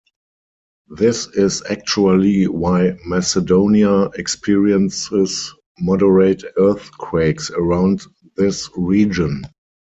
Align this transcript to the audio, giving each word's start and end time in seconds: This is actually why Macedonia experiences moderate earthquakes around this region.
This 0.89 1.27
is 1.35 1.61
actually 1.69 2.47
why 2.47 2.97
Macedonia 3.05 4.05
experiences 4.15 5.53
moderate 5.79 6.43
earthquakes 6.57 7.51
around 7.51 8.01
this 8.35 8.67
region. 8.75 9.43